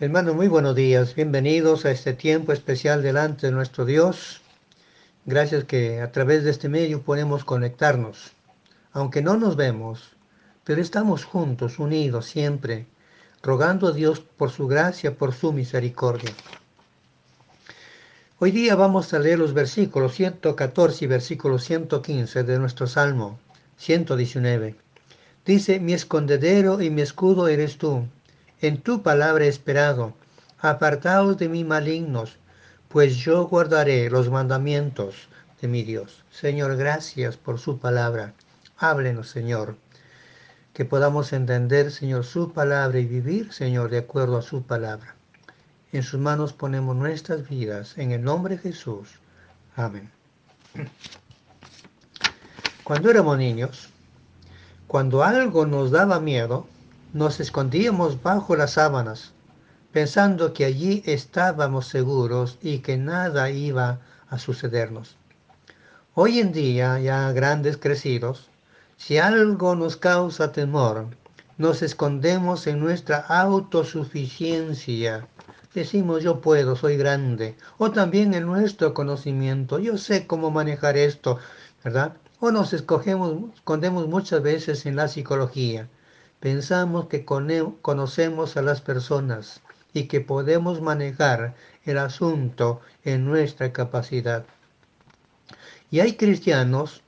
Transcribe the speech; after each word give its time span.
Hermanos, 0.00 0.36
muy 0.36 0.46
buenos 0.46 0.76
días. 0.76 1.16
Bienvenidos 1.16 1.84
a 1.84 1.90
este 1.90 2.12
tiempo 2.12 2.52
especial 2.52 3.02
delante 3.02 3.48
de 3.48 3.52
nuestro 3.52 3.84
Dios. 3.84 4.42
Gracias 5.26 5.64
que 5.64 6.00
a 6.00 6.12
través 6.12 6.44
de 6.44 6.52
este 6.52 6.68
medio 6.68 7.02
podemos 7.02 7.42
conectarnos. 7.42 8.30
Aunque 8.92 9.22
no 9.22 9.36
nos 9.36 9.56
vemos, 9.56 10.14
pero 10.62 10.80
estamos 10.80 11.24
juntos, 11.24 11.80
unidos 11.80 12.26
siempre, 12.26 12.86
rogando 13.42 13.88
a 13.88 13.92
Dios 13.92 14.20
por 14.20 14.50
su 14.50 14.68
gracia, 14.68 15.16
por 15.16 15.34
su 15.34 15.52
misericordia. 15.52 16.30
Hoy 18.38 18.52
día 18.52 18.76
vamos 18.76 19.12
a 19.14 19.18
leer 19.18 19.40
los 19.40 19.52
versículos 19.52 20.14
114 20.14 21.06
y 21.06 21.08
versículo 21.08 21.58
115 21.58 22.44
de 22.44 22.58
nuestro 22.60 22.86
Salmo 22.86 23.40
119. 23.78 24.76
Dice, 25.44 25.80
mi 25.80 25.92
escondedero 25.92 26.80
y 26.80 26.88
mi 26.88 27.02
escudo 27.02 27.48
eres 27.48 27.78
tú 27.78 28.06
en 28.60 28.80
tu 28.80 29.02
palabra 29.02 29.44
esperado. 29.46 30.14
Apartaos 30.60 31.38
de 31.38 31.48
mí 31.48 31.64
malignos, 31.64 32.36
pues 32.88 33.16
yo 33.16 33.46
guardaré 33.46 34.10
los 34.10 34.30
mandamientos 34.30 35.28
de 35.60 35.68
mi 35.68 35.82
Dios. 35.82 36.24
Señor, 36.30 36.76
gracias 36.76 37.36
por 37.36 37.58
su 37.58 37.78
palabra. 37.78 38.34
Háblenos, 38.78 39.28
Señor. 39.28 39.76
Que 40.72 40.84
podamos 40.84 41.32
entender, 41.32 41.90
Señor, 41.90 42.24
su 42.24 42.52
palabra 42.52 42.98
y 42.98 43.04
vivir, 43.04 43.52
Señor, 43.52 43.90
de 43.90 43.98
acuerdo 43.98 44.38
a 44.38 44.42
su 44.42 44.62
palabra. 44.62 45.14
En 45.92 46.02
sus 46.02 46.20
manos 46.20 46.52
ponemos 46.52 46.94
nuestras 46.94 47.48
vidas, 47.48 47.96
en 47.98 48.12
el 48.12 48.22
nombre 48.22 48.56
de 48.56 48.62
Jesús. 48.62 49.18
Amén. 49.74 50.10
Cuando 52.84 53.10
éramos 53.10 53.38
niños, 53.38 53.90
cuando 54.86 55.22
algo 55.22 55.66
nos 55.66 55.90
daba 55.90 56.20
miedo, 56.20 56.66
nos 57.14 57.40
escondíamos 57.40 58.22
bajo 58.22 58.54
las 58.54 58.72
sábanas, 58.72 59.32
pensando 59.92 60.52
que 60.52 60.66
allí 60.66 61.02
estábamos 61.06 61.86
seguros 61.86 62.58
y 62.60 62.80
que 62.80 62.98
nada 62.98 63.50
iba 63.50 64.00
a 64.28 64.38
sucedernos. 64.38 65.16
Hoy 66.14 66.38
en 66.38 66.52
día, 66.52 67.00
ya 67.00 67.32
grandes 67.32 67.78
crecidos, 67.78 68.50
si 68.98 69.16
algo 69.16 69.74
nos 69.74 69.96
causa 69.96 70.52
temor, 70.52 71.06
nos 71.56 71.80
escondemos 71.80 72.66
en 72.66 72.78
nuestra 72.78 73.16
autosuficiencia. 73.16 75.26
Decimos 75.72 76.22
yo 76.22 76.42
puedo, 76.42 76.76
soy 76.76 76.98
grande. 76.98 77.56
O 77.78 77.90
también 77.90 78.34
en 78.34 78.44
nuestro 78.44 78.92
conocimiento, 78.92 79.78
yo 79.78 79.96
sé 79.96 80.26
cómo 80.26 80.50
manejar 80.50 80.98
esto, 80.98 81.38
¿verdad? 81.82 82.12
O 82.38 82.50
nos 82.50 82.74
escogemos, 82.74 83.54
escondemos 83.54 84.08
muchas 84.08 84.42
veces 84.42 84.84
en 84.84 84.96
la 84.96 85.08
psicología 85.08 85.88
Pensamos 86.40 87.08
que 87.08 87.24
conocemos 87.24 88.56
a 88.56 88.62
las 88.62 88.80
personas 88.80 89.60
y 89.92 90.04
que 90.04 90.20
podemos 90.20 90.80
manejar 90.80 91.54
el 91.84 91.98
asunto 91.98 92.80
en 93.04 93.24
nuestra 93.24 93.72
capacidad. 93.72 94.44
Y 95.90 96.00
hay 96.00 96.14
cristianos 96.14 97.02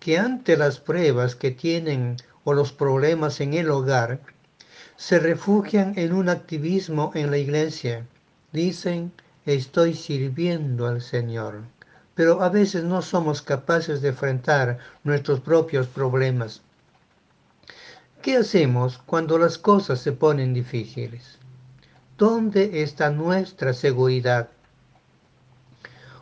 que 0.00 0.18
ante 0.18 0.58
las 0.58 0.80
pruebas 0.80 1.34
que 1.34 1.50
tienen 1.50 2.16
o 2.44 2.52
los 2.52 2.72
problemas 2.72 3.40
en 3.40 3.54
el 3.54 3.70
hogar, 3.70 4.20
se 4.96 5.18
refugian 5.18 5.98
en 5.98 6.12
un 6.12 6.28
activismo 6.28 7.10
en 7.14 7.30
la 7.30 7.38
iglesia. 7.38 8.06
Dicen, 8.52 9.12
estoy 9.46 9.94
sirviendo 9.94 10.86
al 10.86 11.00
Señor. 11.00 11.62
Pero 12.14 12.42
a 12.42 12.50
veces 12.50 12.84
no 12.84 13.00
somos 13.00 13.40
capaces 13.40 14.02
de 14.02 14.08
enfrentar 14.08 14.78
nuestros 15.04 15.40
propios 15.40 15.86
problemas. 15.86 16.62
¿Qué 18.24 18.38
hacemos 18.38 18.96
cuando 19.04 19.36
las 19.36 19.58
cosas 19.58 20.00
se 20.00 20.12
ponen 20.12 20.54
difíciles? 20.54 21.36
¿Dónde 22.16 22.82
está 22.82 23.10
nuestra 23.10 23.74
seguridad? 23.74 24.48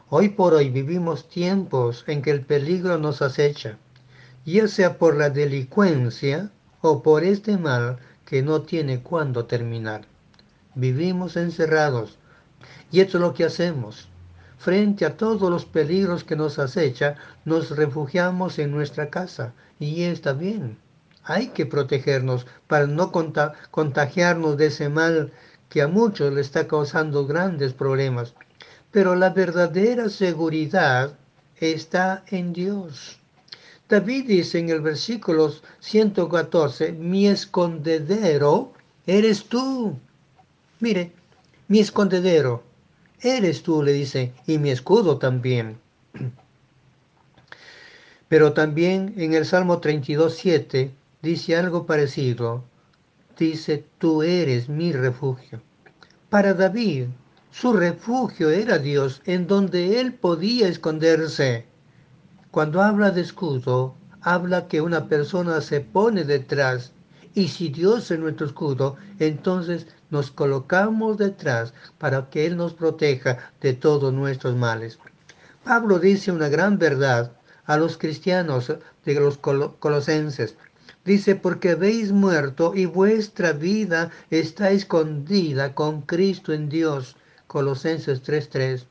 Hoy 0.09 0.31
por 0.31 0.53
hoy 0.53 0.69
vivimos 0.69 1.29
tiempos 1.29 2.03
en 2.09 2.21
que 2.21 2.33
el 2.33 2.45
peligro 2.45 2.99
nos 2.99 3.23
acecha, 3.23 3.79
ya 4.45 4.67
sea 4.67 4.99
por 4.99 5.17
la 5.17 5.31
delincuencia 5.31 6.51
o 6.81 7.05
por 7.05 7.23
este 7.23 7.57
mal 7.57 7.99
que 8.27 8.43
no 8.43 8.63
tiene 8.63 9.01
cuándo 9.01 9.45
terminar. 9.45 10.01
Vivimos 10.75 11.37
encerrados 11.37 12.19
y 12.91 12.99
esto 12.99 13.19
es 13.19 13.21
lo 13.21 13.33
que 13.33 13.45
hacemos. 13.45 14.09
Frente 14.59 15.05
a 15.05 15.17
todos 15.17 15.49
los 15.49 15.67
peligros 15.67 16.25
que 16.25 16.35
nos 16.35 16.59
acecha, 16.59 17.15
nos 17.45 17.71
refugiamos 17.71 18.59
en 18.59 18.73
nuestra 18.73 19.09
casa 19.09 19.53
y 19.79 20.03
está 20.03 20.33
bien 20.33 20.79
hay 21.25 21.49
que 21.49 21.67
protegernos 21.67 22.47
para 22.67 22.87
no 22.87 23.13
contagiarnos 23.13 24.57
de 24.57 24.67
ese 24.67 24.89
mal 24.89 25.33
que 25.69 25.83
a 25.83 25.89
muchos 25.89 26.33
le 26.33 26.41
está 26.41 26.67
causando 26.67 27.27
grandes 27.27 27.73
problemas. 27.73 28.35
Pero 28.91 29.15
la 29.15 29.31
verdadera 29.31 30.09
seguridad 30.09 31.17
está 31.57 32.25
en 32.29 32.53
Dios. 32.53 33.19
David 33.89 34.27
dice 34.27 34.59
en 34.59 34.71
el 34.71 34.81
versículo 34.81 35.53
114, 35.81 36.93
mi 36.93 37.27
escondedero 37.27 38.73
eres 39.07 39.45
tú. 39.45 39.99
Mire, 40.81 41.13
mi 41.69 41.79
escondedero 41.81 42.63
eres 43.21 43.63
tú, 43.63 43.83
le 43.83 43.93
dice, 43.93 44.33
y 44.47 44.59
mi 44.59 44.71
escudo 44.71 45.19
también. 45.19 45.79
Pero 48.29 48.53
también 48.53 49.15
en 49.17 49.35
el 49.35 49.45
Salmo 49.45 49.79
32, 49.79 50.35
7, 50.35 50.91
dice 51.23 51.57
algo 51.57 51.87
parecido. 51.87 52.65
Dice, 53.39 53.85
tú 53.99 54.23
eres 54.23 54.69
mi 54.69 54.93
refugio. 54.93 55.63
Para 56.29 56.53
David, 56.55 57.07
su 57.51 57.73
refugio 57.73 58.51
era 58.51 58.79
Dios, 58.79 59.23
en 59.25 59.47
donde 59.47 60.01
él 60.01 60.15
podía 60.15 60.69
esconderse. 60.69 61.67
Cuando 62.51 62.83
habla 62.83 63.11
de 63.11 63.23
escudo, 63.23 63.95
habla 64.21 64.69
que 64.69 64.81
una 64.81 65.09
persona 65.09 65.61
se 65.61 65.81
pone 65.81 66.25
detrás. 66.25 66.93
Y 67.35 67.49
si 67.49 67.71
Dios 67.71 68.11
es 68.11 68.19
nuestro 68.19 68.47
escudo, 68.47 68.97
entonces 69.19 69.87
nos 70.11 70.31
colocamos 70.31 71.17
detrás 71.17 71.73
para 71.99 72.29
que 72.29 72.45
Él 72.45 72.57
nos 72.59 72.75
proteja 72.75 73.51
de 73.61 73.73
todos 73.73 74.13
nuestros 74.13 74.55
males. 74.55 74.99
Pablo 75.65 75.99
dice 75.99 76.31
una 76.31 76.49
gran 76.49 76.79
verdad 76.79 77.33
a 77.65 77.79
los 77.79 77.97
cristianos 77.97 78.73
de 79.05 79.15
los 79.15 79.39
colosenses. 79.39 80.57
Dice, 81.05 81.35
porque 81.35 81.71
habéis 81.71 82.13
muerto 82.13 82.75
y 82.77 82.87
vuestra 82.87 83.53
vida 83.53 84.11
está 84.31 84.71
escondida 84.71 85.75
con 85.75 86.03
Cristo 86.03 86.53
en 86.53 86.69
Dios. 86.69 87.17
Colosenses 87.49 88.23
3:3. 88.23 88.87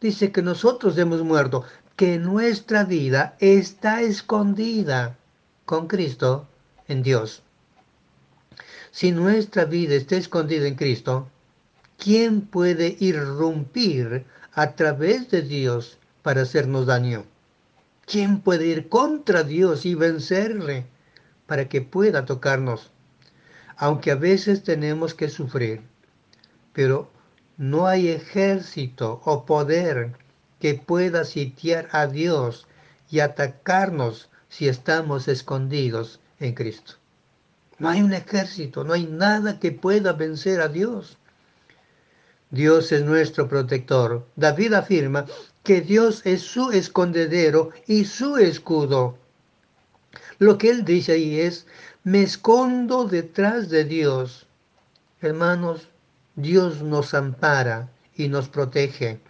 Dice 0.00 0.30
que 0.30 0.42
nosotros 0.42 0.96
hemos 0.98 1.22
muerto, 1.24 1.64
que 1.96 2.18
nuestra 2.18 2.84
vida 2.84 3.36
está 3.40 4.02
escondida 4.02 5.16
con 5.64 5.88
Cristo 5.88 6.46
en 6.86 7.02
Dios. 7.02 7.42
Si 8.92 9.10
nuestra 9.10 9.64
vida 9.64 9.94
está 9.94 10.16
escondida 10.16 10.68
en 10.68 10.76
Cristo, 10.76 11.28
¿quién 11.98 12.42
puede 12.42 12.96
irrumpir 13.00 14.26
a 14.52 14.72
través 14.72 15.30
de 15.30 15.42
Dios 15.42 15.98
para 16.22 16.42
hacernos 16.42 16.86
daño? 16.86 17.24
¿Quién 18.06 18.40
puede 18.40 18.66
ir 18.66 18.88
contra 18.88 19.42
Dios 19.42 19.86
y 19.86 19.94
vencerle? 19.94 20.91
Para 21.46 21.68
que 21.68 21.82
pueda 21.82 22.24
tocarnos, 22.24 22.90
aunque 23.76 24.10
a 24.10 24.16
veces 24.16 24.62
tenemos 24.62 25.14
que 25.14 25.28
sufrir. 25.28 25.82
Pero 26.72 27.10
no 27.56 27.86
hay 27.86 28.08
ejército 28.08 29.20
o 29.24 29.44
poder 29.44 30.12
que 30.58 30.74
pueda 30.74 31.24
sitiar 31.24 31.88
a 31.92 32.06
Dios 32.06 32.66
y 33.10 33.20
atacarnos 33.20 34.30
si 34.48 34.68
estamos 34.68 35.28
escondidos 35.28 36.20
en 36.38 36.54
Cristo. 36.54 36.94
No 37.78 37.88
hay 37.88 38.02
un 38.02 38.12
ejército, 38.12 38.84
no 38.84 38.92
hay 38.92 39.06
nada 39.06 39.58
que 39.58 39.72
pueda 39.72 40.12
vencer 40.12 40.60
a 40.60 40.68
Dios. 40.68 41.18
Dios 42.50 42.92
es 42.92 43.02
nuestro 43.02 43.48
protector. 43.48 44.26
David 44.36 44.74
afirma 44.74 45.26
que 45.62 45.80
Dios 45.80 46.20
es 46.24 46.42
su 46.42 46.70
escondedero 46.70 47.70
y 47.86 48.04
su 48.04 48.36
escudo. 48.36 49.18
Lo 50.38 50.58
que 50.58 50.70
él 50.70 50.84
dice 50.84 51.12
ahí 51.12 51.40
es, 51.40 51.66
me 52.04 52.22
escondo 52.22 53.04
detrás 53.04 53.68
de 53.68 53.84
Dios. 53.84 54.46
Hermanos, 55.20 55.88
Dios 56.34 56.82
nos 56.82 57.14
ampara 57.14 57.90
y 58.16 58.28
nos 58.28 58.48
protege. 58.48 59.20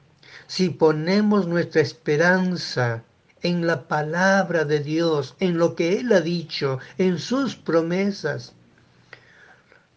Si 0.47 0.71
ponemos 0.71 1.47
nuestra 1.47 1.83
esperanza 1.83 3.05
en 3.43 3.67
la 3.67 3.89
palabra 3.89 4.65
de 4.65 4.81
Dios, 4.81 5.35
en 5.41 5.59
lo 5.59 5.75
que 5.75 5.99
Él 5.99 6.13
ha 6.13 6.21
dicho, 6.21 6.79
en 6.99 7.19
sus 7.19 7.57
promesas, 7.57 8.55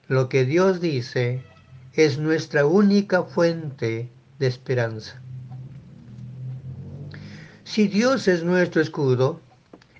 lo 0.07 0.30
que 0.30 0.46
Dios 0.46 0.81
dice 0.81 1.44
es 1.94 2.18
nuestra 2.18 2.66
única 2.66 3.24
fuente 3.24 4.10
de 4.40 4.48
esperanza. 4.48 5.22
Si 7.63 7.88
Dios 7.88 8.28
es 8.28 8.44
nuestro 8.44 8.81
escudo, 8.81 9.42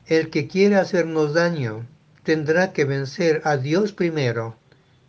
el 0.08 0.30
que 0.30 0.48
quiere 0.48 0.76
hacernos 0.76 1.34
daño 1.34 1.88
tendrá 2.24 2.74
que 2.74 2.86
vencer 2.86 3.42
a 3.44 3.58
Dios 3.58 3.92
primero 3.92 4.56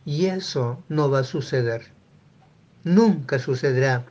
y 0.06 0.26
eso 0.26 0.82
no 0.88 1.10
va 1.10 1.20
a 1.20 1.24
suceder. 1.24 1.82
nunca 2.84 3.38
sucederá. 3.38 4.04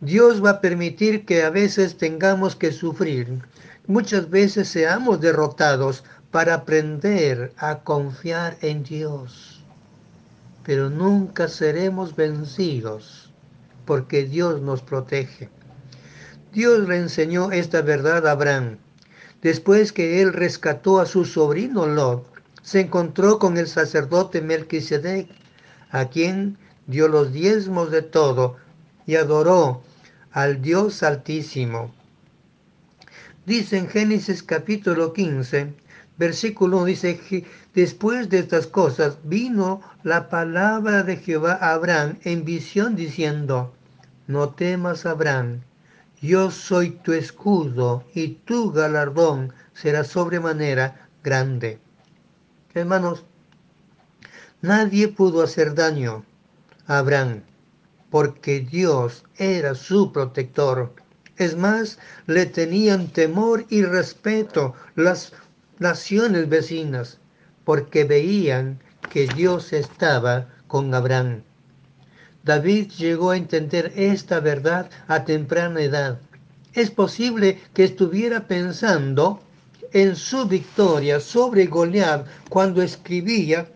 Dios 0.00 0.44
va 0.44 0.50
a 0.50 0.60
permitir 0.60 1.24
que 1.24 1.42
a 1.42 1.50
veces 1.50 1.96
tengamos 1.96 2.54
que 2.54 2.70
sufrir. 2.70 3.40
Muchas 3.86 4.30
veces 4.30 4.68
seamos 4.68 5.20
derrotados 5.20 6.04
para 6.30 6.54
aprender 6.54 7.52
a 7.56 7.80
confiar 7.80 8.56
en 8.60 8.84
Dios. 8.84 9.64
Pero 10.64 10.90
nunca 10.90 11.48
seremos 11.48 12.14
vencidos 12.14 13.32
porque 13.84 14.24
Dios 14.24 14.62
nos 14.62 14.80
protege. 14.82 15.48
Dios 16.52 16.88
le 16.88 16.98
enseñó 16.98 17.50
esta 17.50 17.82
verdad 17.82 18.26
a 18.26 18.32
Abraham. 18.32 18.78
Después 19.44 19.92
que 19.92 20.22
él 20.22 20.32
rescató 20.32 21.00
a 21.00 21.04
su 21.04 21.26
sobrino 21.26 21.86
Lot, 21.86 22.26
se 22.62 22.80
encontró 22.80 23.38
con 23.38 23.58
el 23.58 23.68
sacerdote 23.68 24.40
Melquisedec, 24.40 25.28
a 25.90 26.06
quien 26.06 26.56
dio 26.86 27.08
los 27.08 27.30
diezmos 27.30 27.90
de 27.90 28.00
todo 28.00 28.56
y 29.04 29.16
adoró 29.16 29.82
al 30.32 30.62
Dios 30.62 31.02
Altísimo. 31.02 31.94
Dice 33.44 33.76
en 33.76 33.88
Génesis 33.88 34.42
capítulo 34.42 35.12
15, 35.12 35.74
versículo 36.16 36.78
1, 36.78 36.86
dice 36.86 37.44
después 37.74 38.30
de 38.30 38.38
estas 38.38 38.66
cosas 38.66 39.18
vino 39.24 39.82
la 40.04 40.30
palabra 40.30 41.02
de 41.02 41.18
Jehová 41.18 41.58
a 41.60 41.74
Abraham 41.74 42.16
en 42.24 42.46
visión 42.46 42.96
diciendo, 42.96 43.74
no 44.26 44.54
temas 44.54 45.04
Abraham, 45.04 45.60
yo 46.24 46.50
soy 46.50 46.90
tu 46.90 47.12
escudo 47.12 48.02
y 48.14 48.28
tu 48.46 48.72
galardón 48.72 49.52
será 49.74 50.04
sobremanera 50.04 51.06
grande. 51.22 51.78
Hermanos, 52.72 53.24
nadie 54.62 55.08
pudo 55.08 55.42
hacer 55.42 55.74
daño 55.74 56.24
a 56.86 56.98
Abraham 56.98 57.42
porque 58.08 58.60
Dios 58.60 59.24
era 59.36 59.74
su 59.74 60.12
protector. 60.12 60.94
Es 61.36 61.58
más, 61.58 61.98
le 62.26 62.46
tenían 62.46 63.08
temor 63.08 63.66
y 63.68 63.82
respeto 63.82 64.72
las 64.94 65.34
naciones 65.78 66.48
vecinas 66.48 67.18
porque 67.64 68.04
veían 68.04 68.80
que 69.10 69.26
Dios 69.26 69.74
estaba 69.74 70.48
con 70.68 70.94
Abraham. 70.94 71.42
David 72.44 72.90
llegó 72.98 73.30
a 73.30 73.36
entender 73.36 73.92
esta 73.96 74.40
verdad 74.40 74.90
a 75.08 75.24
temprana 75.24 75.80
edad. 75.80 76.18
Es 76.74 76.90
posible 76.90 77.58
que 77.72 77.84
estuviera 77.84 78.46
pensando 78.46 79.40
en 79.92 80.16
su 80.16 80.46
victoria 80.46 81.20
sobre 81.20 81.66
Goliat 81.66 82.26
cuando 82.50 82.82
escribía 82.82 83.68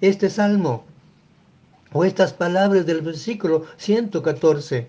este 0.00 0.30
salmo 0.30 0.84
o 1.92 2.04
estas 2.04 2.32
palabras 2.32 2.86
del 2.86 3.02
versículo 3.02 3.66
114. 3.76 4.88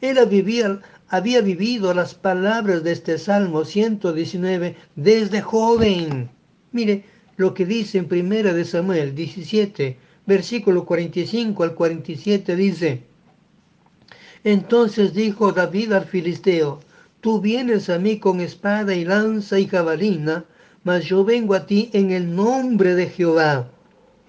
Él 0.00 0.18
había, 0.18 1.40
vivido 1.42 1.92
las 1.92 2.14
palabras 2.14 2.82
de 2.82 2.92
este 2.92 3.18
salmo 3.18 3.64
119 3.64 4.76
desde 4.96 5.40
joven. 5.40 6.30
Mire 6.72 7.04
lo 7.36 7.52
que 7.54 7.66
dice 7.66 7.98
en 7.98 8.08
primera 8.08 8.52
de 8.52 8.64
Samuel 8.64 9.14
17, 9.14 9.96
versículo 10.26 10.84
45 10.84 11.62
al 11.62 11.74
47 11.74 12.56
dice, 12.56 13.02
Entonces 14.44 15.14
dijo 15.14 15.52
David 15.52 15.92
al 15.92 16.04
filisteo, 16.04 16.80
Tú 17.22 17.40
vienes 17.40 17.88
a 17.88 18.00
mí 18.00 18.18
con 18.18 18.40
espada 18.40 18.96
y 18.96 19.04
lanza 19.04 19.60
y 19.60 19.68
jabalina, 19.68 20.44
mas 20.82 21.04
yo 21.04 21.24
vengo 21.24 21.54
a 21.54 21.66
ti 21.66 21.88
en 21.92 22.10
el 22.10 22.34
nombre 22.34 22.96
de 22.96 23.06
Jehová, 23.06 23.68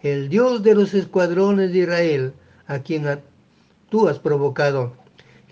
el 0.04 0.30
Dios 0.30 0.62
de 0.62 0.75
los 0.75 0.94
escuadrones 0.94 1.74
de 1.74 1.80
Israel, 1.80 2.34
a 2.68 2.80
quien 2.80 3.19
tú 3.89 4.07
has 4.07 4.19
provocado. 4.19 4.94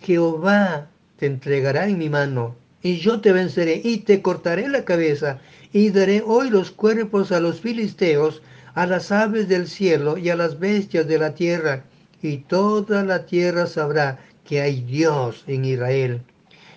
Jehová 0.03 0.89
te 1.17 1.25
entregará 1.25 1.87
en 1.87 1.97
mi 1.97 2.09
mano, 2.09 2.55
y 2.83 2.97
yo 2.97 3.21
te 3.21 3.31
venceré, 3.31 3.81
y 3.83 3.97
te 3.99 4.21
cortaré 4.21 4.67
la 4.67 4.85
cabeza, 4.85 5.39
y 5.71 5.89
daré 5.89 6.23
hoy 6.25 6.49
los 6.49 6.71
cuerpos 6.71 7.31
a 7.31 7.39
los 7.39 7.61
filisteos, 7.61 8.41
a 8.73 8.85
las 8.85 9.11
aves 9.11 9.47
del 9.47 9.67
cielo 9.67 10.17
y 10.17 10.29
a 10.29 10.35
las 10.35 10.59
bestias 10.59 11.07
de 11.07 11.19
la 11.19 11.35
tierra, 11.35 11.83
y 12.21 12.37
toda 12.37 13.03
la 13.03 13.25
tierra 13.25 13.67
sabrá 13.67 14.19
que 14.45 14.61
hay 14.61 14.81
Dios 14.81 15.43
en 15.47 15.65
Israel. 15.65 16.21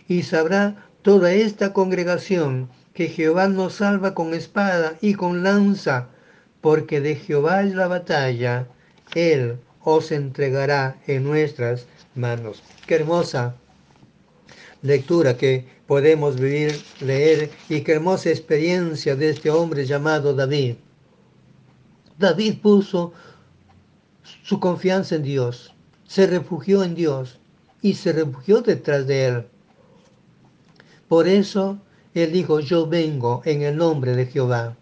Y 0.08 0.22
sabrá 0.22 0.86
toda 1.02 1.32
esta 1.32 1.72
congregación 1.72 2.68
que 2.92 3.08
Jehová 3.08 3.48
nos 3.48 3.74
salva 3.74 4.14
con 4.14 4.34
espada 4.34 4.94
y 5.00 5.14
con 5.14 5.42
lanza, 5.42 6.08
porque 6.60 7.00
de 7.00 7.16
Jehová 7.16 7.62
es 7.62 7.74
la 7.74 7.88
batalla, 7.88 8.66
Él 9.14 9.58
os 9.82 10.12
entregará 10.12 10.96
en 11.06 11.24
nuestras 11.24 11.86
manos. 12.14 12.62
Qué 12.86 12.94
hermosa 12.96 13.56
lectura 14.84 15.36
que 15.36 15.64
podemos 15.86 16.38
vivir, 16.38 16.80
leer, 17.00 17.50
y 17.68 17.80
qué 17.80 17.92
hermosa 17.92 18.28
experiencia 18.28 19.16
de 19.16 19.30
este 19.30 19.50
hombre 19.50 19.86
llamado 19.86 20.34
David. 20.34 20.76
David 22.18 22.58
puso 22.62 23.12
su 24.42 24.60
confianza 24.60 25.16
en 25.16 25.22
Dios, 25.22 25.74
se 26.06 26.26
refugió 26.26 26.84
en 26.84 26.94
Dios 26.94 27.40
y 27.80 27.94
se 27.94 28.12
refugió 28.12 28.60
detrás 28.60 29.06
de 29.06 29.26
él. 29.26 29.46
Por 31.08 31.28
eso 31.28 31.78
él 32.12 32.32
dijo, 32.32 32.60
yo 32.60 32.86
vengo 32.86 33.40
en 33.46 33.62
el 33.62 33.76
nombre 33.76 34.14
de 34.14 34.26
Jehová. 34.26 34.76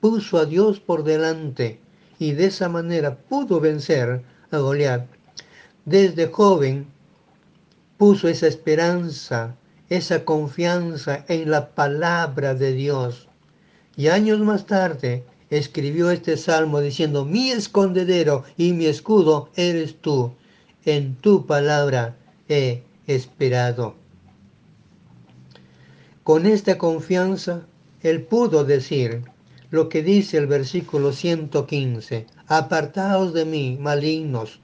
Puso 0.00 0.38
a 0.38 0.46
Dios 0.46 0.78
por 0.78 1.02
delante 1.02 1.80
y 2.18 2.32
de 2.32 2.46
esa 2.46 2.68
manera 2.68 3.16
pudo 3.16 3.58
vencer 3.58 4.22
a 4.52 4.58
Goliat. 4.58 5.06
Desde 5.84 6.28
joven 6.28 6.86
puso 8.02 8.26
esa 8.26 8.48
esperanza, 8.48 9.54
esa 9.88 10.24
confianza 10.24 11.24
en 11.28 11.52
la 11.52 11.68
palabra 11.68 12.52
de 12.52 12.72
Dios. 12.72 13.28
Y 13.96 14.08
años 14.08 14.40
más 14.40 14.66
tarde 14.66 15.24
escribió 15.50 16.10
este 16.10 16.36
salmo 16.36 16.80
diciendo, 16.80 17.24
mi 17.24 17.52
escondedero 17.52 18.42
y 18.56 18.72
mi 18.72 18.86
escudo 18.86 19.50
eres 19.54 20.00
tú, 20.00 20.32
en 20.84 21.14
tu 21.14 21.46
palabra 21.46 22.16
he 22.48 22.82
esperado. 23.06 23.94
Con 26.24 26.46
esta 26.46 26.78
confianza, 26.78 27.68
él 28.02 28.22
pudo 28.22 28.64
decir 28.64 29.22
lo 29.70 29.88
que 29.88 30.02
dice 30.02 30.38
el 30.38 30.48
versículo 30.48 31.12
115, 31.12 32.26
apartaos 32.48 33.32
de 33.32 33.44
mí, 33.44 33.78
malignos, 33.80 34.58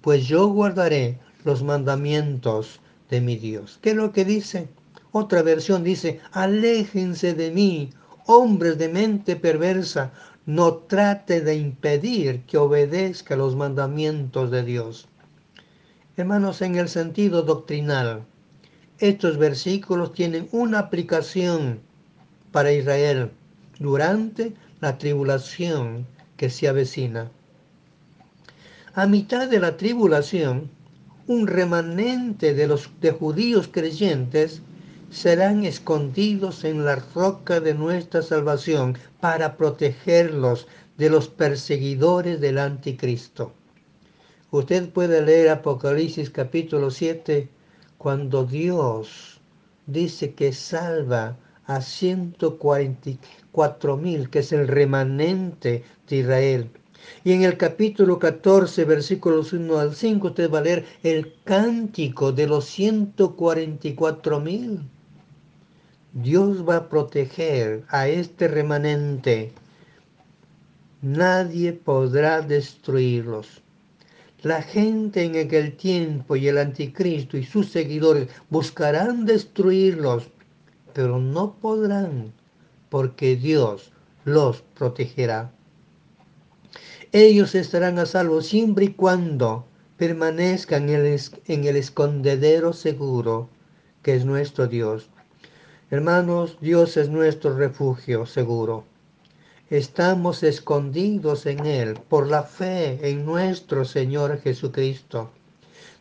pues 0.00 0.28
yo 0.28 0.46
guardaré 0.46 1.18
los 1.42 1.64
mandamientos 1.64 2.80
de 3.14 3.20
mi 3.20 3.36
Dios. 3.36 3.78
¿Qué 3.80 3.90
es 3.90 3.96
lo 3.96 4.12
que 4.12 4.24
dice? 4.24 4.68
Otra 5.12 5.42
versión 5.42 5.84
dice, 5.84 6.20
aléjense 6.32 7.32
de 7.34 7.52
mí, 7.52 7.90
hombres 8.26 8.76
de 8.76 8.88
mente 8.88 9.36
perversa, 9.36 10.12
no 10.46 10.74
trate 10.74 11.40
de 11.40 11.54
impedir 11.54 12.42
que 12.42 12.58
obedezca 12.58 13.36
los 13.36 13.54
mandamientos 13.54 14.50
de 14.50 14.64
Dios. 14.64 15.06
Hermanos, 16.16 16.60
en 16.60 16.74
el 16.74 16.88
sentido 16.88 17.42
doctrinal, 17.42 18.24
estos 18.98 19.38
versículos 19.38 20.12
tienen 20.12 20.48
una 20.50 20.80
aplicación 20.80 21.78
para 22.50 22.72
Israel 22.72 23.30
durante 23.78 24.54
la 24.80 24.98
tribulación 24.98 26.04
que 26.36 26.50
se 26.50 26.66
avecina. 26.66 27.30
A 28.94 29.06
mitad 29.06 29.48
de 29.48 29.60
la 29.60 29.76
tribulación, 29.76 30.68
un 31.26 31.46
remanente 31.46 32.52
de 32.54 32.66
los 32.66 32.90
de 33.00 33.12
judíos 33.12 33.68
creyentes 33.70 34.60
serán 35.10 35.64
escondidos 35.64 36.64
en 36.64 36.84
la 36.84 36.96
roca 37.14 37.60
de 37.60 37.72
nuestra 37.74 38.20
salvación 38.20 38.98
para 39.20 39.56
protegerlos 39.56 40.66
de 40.98 41.08
los 41.08 41.28
perseguidores 41.28 42.40
del 42.40 42.58
anticristo. 42.58 43.52
Usted 44.50 44.90
puede 44.90 45.22
leer 45.22 45.48
Apocalipsis 45.48 46.28
capítulo 46.30 46.90
7 46.90 47.48
cuando 47.96 48.44
Dios 48.44 49.40
dice 49.86 50.34
que 50.34 50.52
salva 50.52 51.38
a 51.66 51.80
144 51.80 53.96
mil, 53.96 54.28
que 54.28 54.40
es 54.40 54.52
el 54.52 54.68
remanente 54.68 55.84
de 56.08 56.16
Israel. 56.16 56.68
Y 57.24 57.32
en 57.32 57.42
el 57.42 57.56
capítulo 57.56 58.18
14, 58.18 58.84
versículos 58.84 59.52
1 59.52 59.78
al 59.78 59.94
5, 59.94 60.28
usted 60.28 60.50
va 60.50 60.58
a 60.58 60.62
leer 60.62 60.84
el 61.02 61.34
cántico 61.44 62.32
de 62.32 62.46
los 62.46 62.66
144 62.66 64.40
mil. 64.40 64.80
Dios 66.12 66.68
va 66.68 66.76
a 66.76 66.88
proteger 66.88 67.84
a 67.88 68.08
este 68.08 68.46
remanente. 68.46 69.52
Nadie 71.02 71.72
podrá 71.72 72.40
destruirlos. 72.40 73.62
La 74.42 74.60
gente 74.60 75.24
en 75.24 75.36
aquel 75.38 75.74
tiempo 75.74 76.36
y 76.36 76.48
el 76.48 76.58
anticristo 76.58 77.38
y 77.38 77.44
sus 77.44 77.70
seguidores 77.70 78.28
buscarán 78.50 79.24
destruirlos, 79.24 80.28
pero 80.92 81.18
no 81.18 81.54
podrán, 81.54 82.30
porque 82.90 83.36
Dios 83.36 83.90
los 84.26 84.60
protegerá. 84.60 85.53
Ellos 87.16 87.54
estarán 87.54 88.00
a 88.00 88.06
salvo 88.06 88.42
siempre 88.42 88.86
y 88.86 88.88
cuando 88.88 89.66
permanezca 89.96 90.78
en 90.78 90.88
el, 90.88 91.20
en 91.46 91.64
el 91.64 91.76
escondedero 91.76 92.72
seguro 92.72 93.48
que 94.02 94.16
es 94.16 94.24
nuestro 94.24 94.66
Dios. 94.66 95.10
Hermanos, 95.92 96.58
Dios 96.60 96.96
es 96.96 97.10
nuestro 97.10 97.56
refugio 97.56 98.26
seguro. 98.26 98.82
Estamos 99.70 100.42
escondidos 100.42 101.46
en 101.46 101.64
Él 101.66 101.94
por 102.08 102.26
la 102.26 102.42
fe 102.42 102.98
en 103.08 103.24
nuestro 103.24 103.84
Señor 103.84 104.40
Jesucristo. 104.40 105.30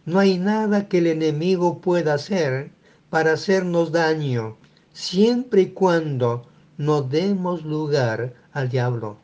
No 0.07 0.17
hay 0.17 0.39
nada 0.39 0.87
que 0.87 0.97
el 0.97 1.05
enemigo 1.05 1.79
pueda 1.79 2.15
hacer 2.15 2.71
para 3.11 3.33
hacernos 3.33 3.91
daño, 3.91 4.57
siempre 4.93 5.61
y 5.61 5.67
cuando 5.67 6.47
no 6.79 7.03
demos 7.03 7.63
lugar 7.63 8.33
al 8.51 8.69
diablo. 8.69 9.22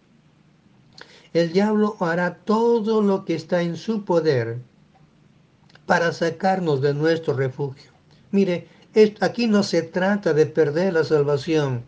El 1.34 1.54
diablo 1.54 1.96
hará 2.00 2.36
todo 2.36 3.02
lo 3.02 3.24
que 3.24 3.36
está 3.36 3.62
en 3.62 3.78
su 3.78 4.04
poder 4.04 4.60
para 5.86 6.12
sacarnos 6.12 6.82
de 6.82 6.94
nuestro 6.94 7.34
refugio. 7.34 7.92
Mire, 8.32 8.68
aquí 9.20 9.48
no 9.48 9.64
se 9.64 9.84
trata 9.84 10.34
de 10.34 10.46
perder 10.48 10.94
la 10.94 11.04
salvación, 11.04 11.84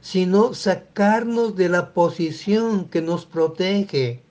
sino 0.00 0.54
sacarnos 0.54 1.56
de 1.56 1.68
la 1.68 1.92
posición 1.92 2.88
que 2.88 3.02
nos 3.02 3.26
protege 3.26 4.22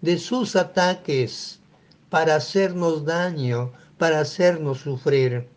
de 0.00 0.18
sus 0.18 0.56
ataques 0.56 1.60
para 2.08 2.36
hacernos 2.36 3.04
daño, 3.04 3.72
para 3.98 4.20
hacernos 4.20 4.80
sufrir. 4.80 5.48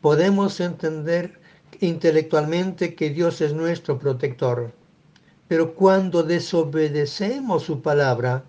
Podemos 0.00 0.58
entender 0.58 1.40
intelectualmente 1.80 2.96
que 2.96 3.10
Dios 3.10 3.40
es 3.40 3.52
nuestro 3.52 4.00
protector, 4.00 4.72
pero 5.52 5.74
cuando 5.74 6.22
desobedecemos 6.22 7.64
su 7.64 7.82
palabra, 7.82 8.42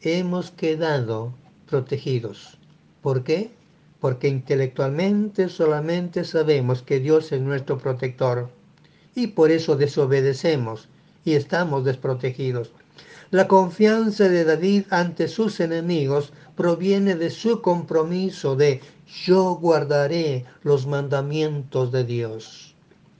hemos 0.00 0.52
quedado 0.52 1.34
protegidos. 1.68 2.56
¿Por 3.02 3.24
qué? 3.24 3.50
Porque 3.98 4.28
intelectualmente 4.28 5.48
solamente 5.48 6.22
sabemos 6.22 6.82
que 6.82 7.00
Dios 7.00 7.32
es 7.32 7.40
nuestro 7.40 7.78
protector 7.78 8.48
y 9.16 9.26
por 9.26 9.50
eso 9.50 9.74
desobedecemos 9.74 10.88
y 11.24 11.32
estamos 11.32 11.84
desprotegidos. 11.84 12.70
La 13.32 13.48
confianza 13.48 14.28
de 14.28 14.44
David 14.44 14.84
ante 14.90 15.26
sus 15.26 15.58
enemigos 15.58 16.32
proviene 16.54 17.16
de 17.16 17.30
su 17.30 17.60
compromiso 17.60 18.54
de 18.54 18.80
yo 19.24 19.56
guardaré 19.56 20.44
los 20.62 20.86
mandamientos 20.86 21.90
de 21.90 22.04
Dios. 22.04 22.76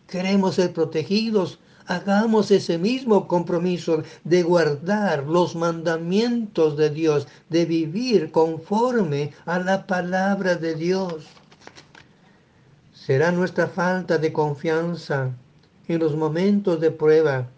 Queremos 0.07 0.55
ser 0.55 0.73
protegidos, 0.73 1.59
hagamos 1.91 2.51
ese 2.51 2.79
mismo 2.79 3.27
compromiso 3.27 4.03
de 4.25 4.43
guardar 4.43 5.25
los 5.27 5.55
mandamientos 5.55 6.77
de 6.77 6.91
Dios, 6.91 7.27
de 7.49 7.65
vivir 7.67 8.31
conforme 8.31 9.33
a 9.45 9.59
la 9.59 9.87
palabra 9.87 10.55
de 10.57 10.75
Dios. 10.75 11.27
Será 12.95 13.33
nuestra 13.33 13.67
falta 13.67 14.19
de 14.19 14.33
confianza 14.33 15.31
en 15.89 15.99
los 15.99 16.15
momentos 16.15 16.81
de 16.81 16.91
prueba 16.91 17.49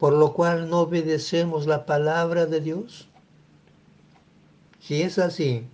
por 0.00 0.14
lo 0.14 0.32
cual 0.32 0.70
no 0.70 0.80
obedecemos 0.80 1.66
la 1.66 1.84
palabra 1.84 2.46
de 2.46 2.62
Dios? 2.62 3.06
Si 4.80 5.02
es 5.02 5.18
así, 5.18 5.66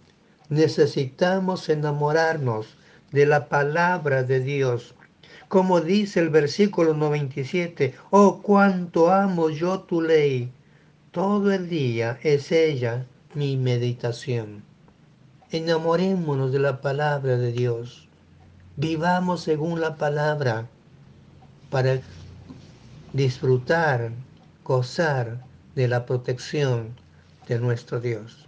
necesitamos 0.48 1.68
enamorarnos 1.68 2.66
de 3.12 3.24
la 3.24 3.48
palabra 3.48 4.24
de 4.24 4.40
Dios. 4.40 4.95
Como 5.48 5.80
dice 5.80 6.18
el 6.20 6.30
versículo 6.30 6.94
97, 6.94 7.94
oh 8.10 8.42
cuánto 8.42 9.12
amo 9.12 9.48
yo 9.48 9.80
tu 9.80 10.02
ley, 10.02 10.50
todo 11.12 11.52
el 11.52 11.68
día 11.68 12.18
es 12.22 12.50
ella 12.50 13.06
mi 13.34 13.56
meditación. 13.56 14.64
Enamorémonos 15.52 16.50
de 16.50 16.58
la 16.58 16.80
palabra 16.80 17.36
de 17.36 17.52
Dios. 17.52 18.08
Vivamos 18.76 19.42
según 19.42 19.80
la 19.80 19.96
palabra 19.96 20.68
para 21.70 22.00
disfrutar, 23.12 24.10
gozar 24.64 25.44
de 25.76 25.86
la 25.86 26.06
protección 26.06 26.96
de 27.46 27.60
nuestro 27.60 28.00
Dios. 28.00 28.46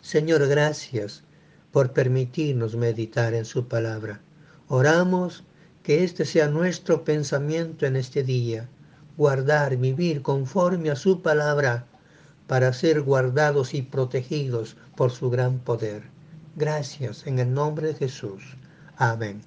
Señor, 0.00 0.46
gracias 0.46 1.24
por 1.72 1.92
permitirnos 1.92 2.76
meditar 2.76 3.34
en 3.34 3.44
su 3.44 3.66
palabra. 3.66 4.20
Oramos 4.68 5.44
que 5.82 6.04
este 6.04 6.24
sea 6.24 6.48
nuestro 6.48 7.04
pensamiento 7.04 7.86
en 7.86 7.96
este 7.96 8.22
día, 8.22 8.68
guardar, 9.16 9.76
vivir 9.76 10.22
conforme 10.22 10.90
a 10.90 10.96
su 10.96 11.22
palabra 11.22 11.86
para 12.46 12.72
ser 12.72 13.02
guardados 13.02 13.74
y 13.74 13.82
protegidos 13.82 14.76
por 14.96 15.10
su 15.10 15.30
gran 15.30 15.58
poder. 15.58 16.02
Gracias 16.56 17.26
en 17.26 17.38
el 17.38 17.52
nombre 17.52 17.88
de 17.88 17.94
Jesús. 17.94 18.56
Amén. 18.96 19.42